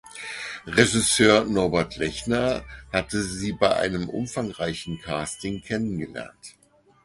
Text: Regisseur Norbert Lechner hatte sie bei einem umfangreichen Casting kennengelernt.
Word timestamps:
Regisseur 0.65 1.45
Norbert 1.45 1.97
Lechner 1.97 2.65
hatte 2.91 3.21
sie 3.21 3.51
bei 3.53 3.75
einem 3.75 4.09
umfangreichen 4.09 4.99
Casting 4.99 5.61
kennengelernt. 5.61 6.57